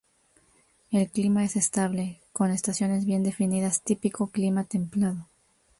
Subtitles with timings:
[0.89, 5.29] El clima es estable, con estaciones bien definidas, típico clima templado.